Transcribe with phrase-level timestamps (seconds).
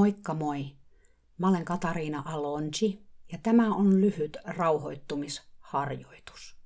[0.00, 0.76] Moikka moi!
[1.38, 6.56] Mä olen Katariina Alonji ja tämä on lyhyt rauhoittumisharjoitus.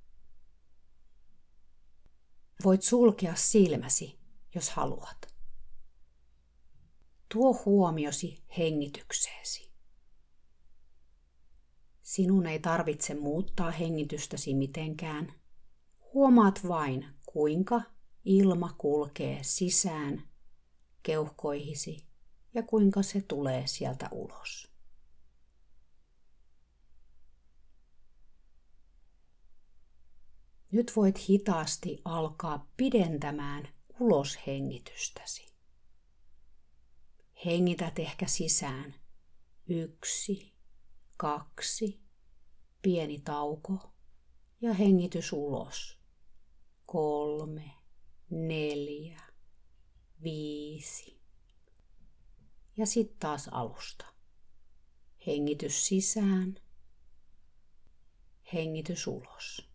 [2.65, 4.19] Voit sulkea silmäsi,
[4.55, 5.35] jos haluat.
[7.33, 9.73] Tuo huomiosi hengitykseesi.
[12.03, 15.33] Sinun ei tarvitse muuttaa hengitystäsi mitenkään.
[16.15, 17.83] Huomaat vain, kuinka
[18.25, 20.29] ilma kulkee sisään
[21.03, 22.14] keuhkoihisi
[22.55, 24.75] ja kuinka se tulee sieltä ulos.
[30.71, 33.69] Nyt voit hitaasti alkaa pidentämään
[34.01, 35.47] uloshengitystäsi.
[37.45, 38.95] Hengität ehkä sisään.
[39.67, 40.55] Yksi,
[41.17, 42.01] kaksi,
[42.83, 43.93] pieni tauko
[44.61, 45.99] ja hengitys ulos.
[46.87, 47.71] Kolme,
[48.31, 49.21] neljä,
[50.23, 51.24] viisi.
[52.77, 54.07] Ja sitten taas alusta.
[55.27, 56.55] Hengitys sisään,
[58.53, 59.69] hengitys ulos.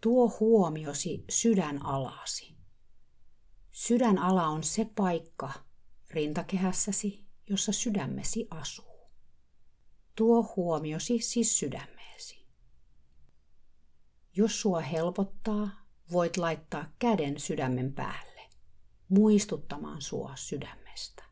[0.00, 2.56] Tuo huomiosi sydänalasi.
[3.72, 5.52] Sydänala on se paikka
[6.10, 9.10] rintakehässäsi, jossa sydämesi asuu.
[10.14, 12.46] Tuo huomiosi siis sydämeesi.
[14.36, 18.40] Jos sua helpottaa, voit laittaa käden sydämen päälle,
[19.08, 21.22] muistuttamaan sua sydämestä.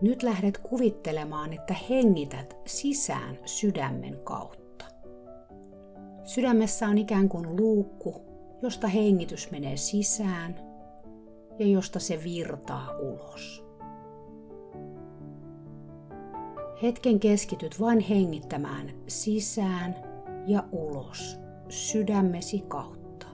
[0.00, 4.84] Nyt lähdet kuvittelemaan, että hengität sisään sydämen kautta.
[6.24, 8.22] Sydämessä on ikään kuin luukku,
[8.62, 10.54] josta hengitys menee sisään
[11.58, 13.65] ja josta se virtaa ulos.
[16.82, 19.96] Hetken keskityt vain hengittämään sisään
[20.46, 21.38] ja ulos
[21.68, 23.26] sydämesi kautta.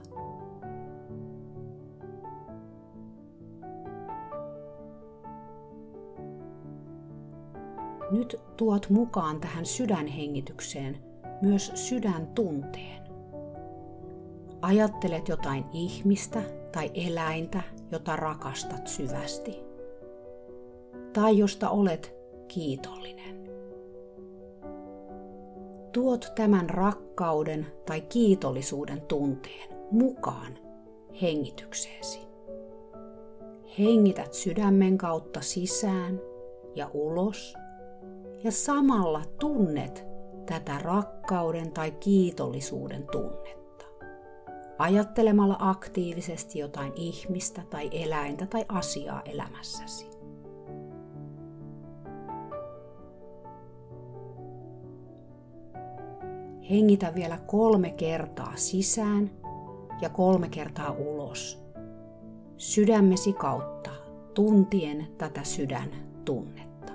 [8.11, 10.97] Nyt tuot mukaan tähän sydänhengitykseen
[11.41, 13.03] myös sydäntunteen.
[14.61, 17.61] Ajattelet jotain ihmistä tai eläintä,
[17.91, 19.59] jota rakastat syvästi.
[21.13, 22.15] Tai josta olet
[22.47, 23.32] kiitollinen.
[25.93, 30.57] Tuot tämän rakkauden tai kiitollisuuden tunteen mukaan
[31.21, 32.19] hengitykseesi.
[33.79, 36.19] Hengität sydämen kautta sisään
[36.75, 37.53] ja ulos
[38.43, 40.05] ja samalla tunnet
[40.45, 43.85] tätä rakkauden tai kiitollisuuden tunnetta.
[44.77, 50.22] Ajattelemalla aktiivisesti jotain ihmistä tai eläintä tai asiaa elämässäsi.
[56.69, 59.31] Hengitä vielä kolme kertaa sisään
[60.01, 61.63] ja kolme kertaa ulos.
[62.57, 63.89] Sydämesi kautta,
[64.33, 65.89] tuntien tätä sydän
[66.25, 66.93] tunnetta.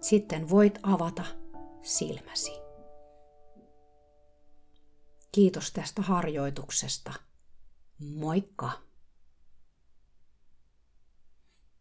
[0.00, 1.24] Sitten voit avata
[1.86, 2.52] silmäsi.
[5.32, 7.12] Kiitos tästä harjoituksesta.
[7.98, 8.85] Moikka!